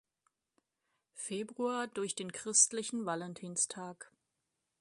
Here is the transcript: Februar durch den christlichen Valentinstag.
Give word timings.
Februar 1.13 1.85
durch 1.85 2.15
den 2.15 2.31
christlichen 2.31 3.05
Valentinstag. 3.05 4.11